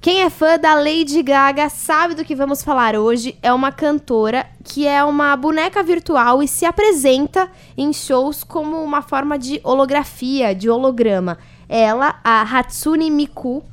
Quem 0.00 0.22
é 0.22 0.30
fã 0.30 0.56
da 0.56 0.74
Lady 0.74 1.20
Gaga 1.24 1.68
sabe 1.68 2.14
do 2.14 2.24
que 2.24 2.36
vamos 2.36 2.62
falar 2.62 2.94
hoje. 2.94 3.36
É 3.42 3.52
uma 3.52 3.72
cantora 3.72 4.46
que 4.62 4.86
é 4.86 5.02
uma 5.02 5.34
boneca 5.36 5.82
virtual 5.82 6.40
e 6.40 6.46
se 6.46 6.64
apresenta 6.64 7.48
em 7.76 7.92
shows 7.92 8.44
como 8.44 8.76
uma 8.76 9.02
forma 9.02 9.36
de 9.36 9.60
holografia, 9.64 10.54
de 10.54 10.70
holograma. 10.70 11.36
Ela, 11.68 12.14
a 12.22 12.42
Hatsune 12.42 13.10
Miku, 13.10 13.64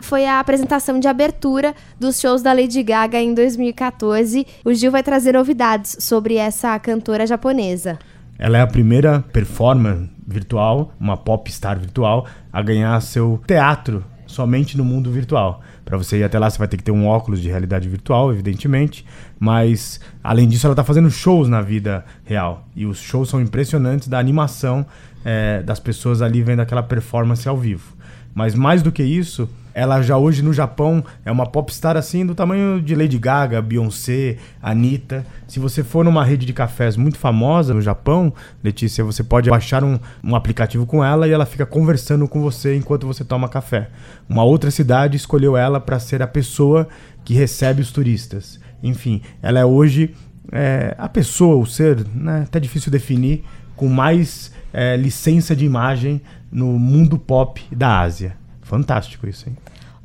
foi 0.00 0.24
a 0.24 0.40
apresentação 0.40 0.98
de 0.98 1.06
abertura 1.06 1.74
dos 2.00 2.18
shows 2.18 2.40
da 2.40 2.54
Lady 2.54 2.82
Gaga 2.82 3.20
em 3.20 3.34
2014. 3.34 4.46
O 4.64 4.72
Gil 4.72 4.90
vai 4.90 5.02
trazer 5.02 5.34
novidades 5.34 5.98
sobre 6.00 6.36
essa 6.36 6.78
cantora 6.78 7.26
japonesa. 7.26 7.98
Ela 8.38 8.56
é 8.56 8.62
a 8.62 8.66
primeira 8.66 9.22
performer 9.34 10.08
virtual, 10.26 10.94
uma 10.98 11.18
pop 11.18 11.52
star 11.52 11.78
virtual, 11.78 12.26
a 12.50 12.62
ganhar 12.62 12.98
seu 13.02 13.38
teatro 13.46 14.02
somente 14.26 14.76
no 14.76 14.84
mundo 14.84 15.10
virtual. 15.10 15.60
Para 15.84 15.96
você 15.96 16.18
ir 16.18 16.24
até 16.24 16.38
lá, 16.38 16.48
você 16.48 16.58
vai 16.58 16.68
ter 16.68 16.76
que 16.76 16.82
ter 16.82 16.92
um 16.92 17.06
óculos 17.06 17.40
de 17.40 17.48
realidade 17.48 17.88
virtual, 17.88 18.32
evidentemente. 18.32 19.04
Mas, 19.38 20.00
além 20.22 20.48
disso, 20.48 20.66
ela 20.66 20.72
está 20.72 20.84
fazendo 20.84 21.10
shows 21.10 21.48
na 21.48 21.60
vida 21.60 22.04
real. 22.24 22.66
E 22.74 22.86
os 22.86 22.98
shows 22.98 23.28
são 23.28 23.40
impressionantes 23.40 24.08
da 24.08 24.18
animação 24.18 24.86
é, 25.24 25.62
das 25.62 25.80
pessoas 25.80 26.22
ali 26.22 26.42
vendo 26.42 26.60
aquela 26.60 26.82
performance 26.82 27.48
ao 27.48 27.56
vivo. 27.56 27.94
Mas, 28.34 28.54
mais 28.54 28.82
do 28.82 28.90
que 28.90 29.02
isso, 29.02 29.48
ela 29.74 30.00
já 30.00 30.16
hoje 30.16 30.40
no 30.40 30.52
Japão 30.52 31.04
é 31.24 31.32
uma 31.32 31.46
popstar 31.46 31.96
assim 31.96 32.24
do 32.24 32.34
tamanho 32.34 32.80
de 32.80 32.94
Lady 32.94 33.18
Gaga, 33.18 33.60
Beyoncé, 33.60 34.36
Anitta. 34.62 35.26
Se 35.48 35.58
você 35.58 35.82
for 35.82 36.04
numa 36.04 36.24
rede 36.24 36.46
de 36.46 36.52
cafés 36.52 36.96
muito 36.96 37.18
famosa 37.18 37.74
no 37.74 37.82
Japão, 37.82 38.32
Letícia, 38.62 39.04
você 39.04 39.24
pode 39.24 39.50
baixar 39.50 39.82
um, 39.82 39.98
um 40.22 40.36
aplicativo 40.36 40.86
com 40.86 41.04
ela 41.04 41.26
e 41.26 41.32
ela 41.32 41.44
fica 41.44 41.66
conversando 41.66 42.28
com 42.28 42.40
você 42.40 42.76
enquanto 42.76 43.06
você 43.06 43.24
toma 43.24 43.48
café. 43.48 43.90
Uma 44.28 44.44
outra 44.44 44.70
cidade 44.70 45.16
escolheu 45.16 45.56
ela 45.56 45.80
para 45.80 45.98
ser 45.98 46.22
a 46.22 46.26
pessoa 46.26 46.88
que 47.24 47.34
recebe 47.34 47.82
os 47.82 47.90
turistas. 47.90 48.60
Enfim, 48.82 49.22
ela 49.42 49.58
é 49.58 49.64
hoje 49.64 50.14
é, 50.52 50.94
a 50.98 51.08
pessoa, 51.08 51.56
o 51.56 51.66
ser, 51.66 52.06
né, 52.14 52.42
até 52.46 52.60
difícil 52.60 52.90
definir, 52.90 53.44
com 53.76 53.88
mais 53.88 54.52
é, 54.72 54.96
licença 54.96 55.54
de 55.54 55.64
imagem 55.64 56.20
no 56.50 56.78
mundo 56.78 57.18
pop 57.18 57.62
da 57.74 58.00
Ásia. 58.00 58.36
Fantástico 58.62 59.26
isso, 59.26 59.48
hein? 59.48 59.56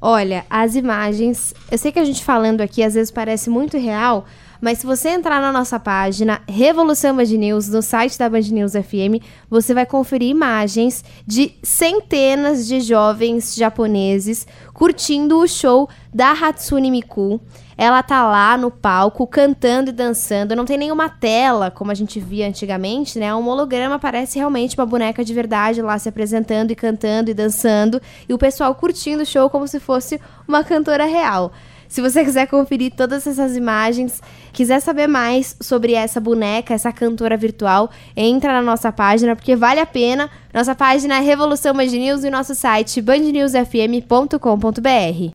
Olha, 0.01 0.45
as 0.49 0.75
imagens. 0.75 1.53
Eu 1.69 1.77
sei 1.77 1.91
que 1.91 1.99
a 1.99 2.05
gente 2.05 2.23
falando 2.23 2.61
aqui 2.61 2.81
às 2.81 2.93
vezes 2.93 3.11
parece 3.11 3.49
muito 3.49 3.77
real, 3.77 4.25
mas 4.61 4.79
se 4.79 4.85
você 4.85 5.09
entrar 5.09 5.41
na 5.41 5.52
nossa 5.52 5.79
página 5.79 6.41
Revolução 6.47 7.15
Band 7.15 7.23
News, 7.25 7.69
no 7.69 7.81
site 7.81 8.17
da 8.17 8.29
Band 8.29 8.41
News 8.52 8.73
FM, 8.73 9.23
você 9.49 9.73
vai 9.73 9.85
conferir 9.85 10.29
imagens 10.29 11.03
de 11.25 11.53
centenas 11.63 12.67
de 12.67 12.81
jovens 12.81 13.55
japoneses 13.55 14.45
curtindo 14.73 15.39
o 15.39 15.47
show 15.47 15.89
da 16.13 16.31
Hatsune 16.31 16.91
Miku. 16.91 17.39
Ela 17.77 18.03
tá 18.03 18.27
lá 18.27 18.57
no 18.57 18.69
palco 18.69 19.25
cantando 19.25 19.89
e 19.89 19.93
dançando. 19.93 20.53
Não 20.53 20.66
tem 20.66 20.77
nenhuma 20.77 21.07
tela, 21.07 21.71
como 21.71 21.91
a 21.91 21.94
gente 21.94 22.19
via 22.19 22.45
antigamente, 22.45 23.17
né? 23.17 23.33
Um 23.33 23.47
holograma 23.47 23.97
parece 23.97 24.38
realmente 24.38 24.77
uma 24.77 24.85
boneca 24.85 25.23
de 25.23 25.33
verdade 25.33 25.81
lá 25.81 25.97
se 25.97 26.09
apresentando 26.09 26.71
e 26.71 26.75
cantando 26.75 27.31
e 27.31 27.33
dançando. 27.33 28.01
E 28.27 28.33
o 28.33 28.38
pessoal 28.38 28.75
curtindo 28.75 29.23
o 29.23 29.25
show 29.25 29.49
como 29.49 29.66
se 29.66 29.79
fosse 29.79 30.19
uma 30.45 30.61
cantora 30.61 31.05
real. 31.05 31.53
Se 31.89 32.01
você 32.01 32.23
quiser 32.23 32.47
conferir 32.47 32.93
todas 32.95 33.25
essas 33.25 33.57
imagens, 33.57 34.21
quiser 34.53 34.79
saber 34.79 35.07
mais 35.07 35.55
sobre 35.59 35.93
essa 35.93 36.19
boneca, 36.19 36.71
essa 36.71 36.91
cantora 36.91 37.35
virtual, 37.35 37.89
entra 38.15 38.53
na 38.53 38.61
nossa 38.61 38.91
página, 38.91 39.35
porque 39.35 39.55
vale 39.55 39.79
a 39.79 39.87
pena. 39.87 40.29
Nossa 40.53 40.75
página 40.75 41.17
é 41.17 41.19
Revolução 41.19 41.73
Band 41.73 41.87
News 41.87 42.23
e 42.23 42.29
nosso 42.29 42.53
site 42.53 43.01
bandnewsfm.com.br. 43.01 45.23